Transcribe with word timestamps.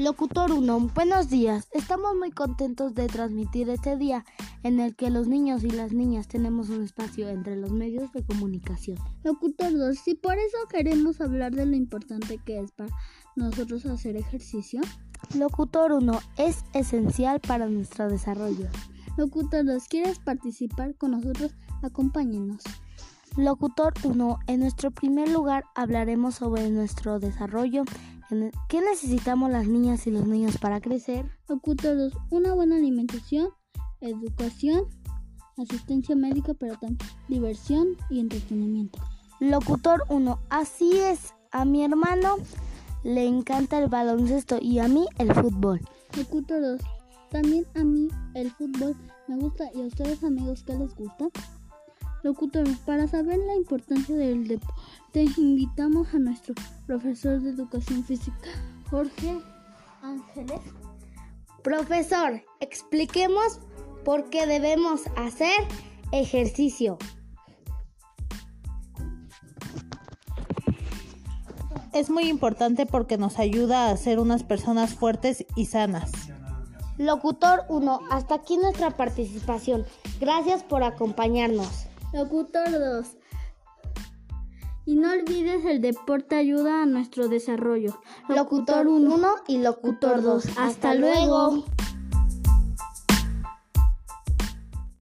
Locutor 0.00 0.50
1, 0.52 0.92
buenos 0.94 1.28
días. 1.28 1.68
Estamos 1.72 2.16
muy 2.16 2.30
contentos 2.30 2.94
de 2.94 3.06
transmitir 3.06 3.68
este 3.68 3.98
día 3.98 4.24
en 4.62 4.80
el 4.80 4.96
que 4.96 5.10
los 5.10 5.28
niños 5.28 5.62
y 5.62 5.70
las 5.70 5.92
niñas 5.92 6.26
tenemos 6.26 6.70
un 6.70 6.84
espacio 6.84 7.28
entre 7.28 7.54
los 7.56 7.70
medios 7.70 8.10
de 8.12 8.24
comunicación. 8.24 8.96
Locutor 9.24 9.76
2, 9.76 9.98
si 9.98 10.14
por 10.14 10.38
eso 10.38 10.56
queremos 10.70 11.20
hablar 11.20 11.52
de 11.54 11.66
lo 11.66 11.76
importante 11.76 12.38
que 12.38 12.60
es 12.60 12.72
para 12.72 12.90
nosotros 13.36 13.84
hacer 13.84 14.16
ejercicio. 14.16 14.80
Locutor 15.34 15.92
1, 15.92 16.18
es 16.38 16.64
esencial 16.72 17.38
para 17.38 17.66
nuestro 17.68 18.08
desarrollo. 18.08 18.68
Locutor 19.18 19.66
2, 19.66 19.86
¿quieres 19.86 20.18
participar 20.18 20.94
con 20.96 21.10
nosotros? 21.10 21.54
Acompáñenos. 21.82 22.62
Locutor 23.36 23.92
1, 24.02 24.38
en 24.46 24.60
nuestro 24.60 24.92
primer 24.92 25.28
lugar 25.28 25.64
hablaremos 25.74 26.36
sobre 26.36 26.70
nuestro 26.70 27.20
desarrollo 27.20 27.84
¿Qué 28.68 28.80
necesitamos 28.80 29.50
las 29.50 29.66
niñas 29.66 30.06
y 30.06 30.12
los 30.12 30.24
niños 30.24 30.56
para 30.58 30.80
crecer? 30.80 31.26
Locutor 31.48 31.96
2. 31.96 32.12
Una 32.30 32.54
buena 32.54 32.76
alimentación, 32.76 33.48
educación, 34.00 34.84
asistencia 35.58 36.14
médica, 36.14 36.54
pero 36.54 36.78
también 36.78 36.98
diversión 37.26 37.96
y 38.08 38.20
entretenimiento. 38.20 39.00
Locutor 39.40 40.04
1. 40.08 40.38
Así 40.48 40.96
es, 40.96 41.34
a 41.50 41.64
mi 41.64 41.84
hermano 41.84 42.36
le 43.02 43.26
encanta 43.26 43.78
el 43.78 43.88
baloncesto 43.88 44.58
y 44.60 44.78
a 44.78 44.86
mí 44.86 45.06
el 45.18 45.34
fútbol. 45.34 45.80
Locutor 46.16 46.60
2. 46.60 46.80
También 47.30 47.66
a 47.74 47.82
mí 47.82 48.08
el 48.34 48.52
fútbol 48.52 48.96
me 49.26 49.38
gusta 49.38 49.70
y 49.74 49.82
a 49.82 49.86
ustedes 49.86 50.22
amigos, 50.22 50.62
¿qué 50.64 50.74
les 50.74 50.94
gusta? 50.94 51.26
Locutor, 52.22 52.68
para 52.84 53.08
saber 53.08 53.38
la 53.38 53.54
importancia 53.54 54.14
del 54.14 54.46
deporte, 54.46 55.24
invitamos 55.38 56.12
a 56.14 56.18
nuestro 56.18 56.54
profesor 56.86 57.40
de 57.40 57.50
educación 57.50 58.04
física, 58.04 58.48
Jorge 58.90 59.38
Ángeles. 60.02 60.60
Profesor, 61.62 62.42
expliquemos 62.60 63.60
por 64.04 64.28
qué 64.28 64.46
debemos 64.46 65.02
hacer 65.16 65.56
ejercicio. 66.12 66.98
Es 71.92 72.10
muy 72.10 72.28
importante 72.28 72.86
porque 72.86 73.16
nos 73.16 73.38
ayuda 73.38 73.90
a 73.90 73.96
ser 73.96 74.18
unas 74.18 74.44
personas 74.44 74.94
fuertes 74.94 75.46
y 75.56 75.66
sanas. 75.66 76.12
Locutor 76.98 77.64
1, 77.70 78.00
hasta 78.10 78.34
aquí 78.34 78.58
nuestra 78.58 78.90
participación. 78.90 79.86
Gracias 80.20 80.62
por 80.62 80.82
acompañarnos. 80.82 81.89
Locutor 82.12 82.70
2. 82.70 83.06
Y 84.86 84.96
no 84.96 85.12
olvides 85.12 85.64
el 85.64 85.80
deporte 85.80 86.36
ayuda 86.36 86.82
a 86.82 86.86
nuestro 86.86 87.28
desarrollo. 87.28 88.00
Locutor 88.28 88.88
1 88.88 89.28
y 89.46 89.58
Locutor 89.58 90.22
2. 90.22 90.58
Hasta 90.58 90.94
luego. 90.94 91.64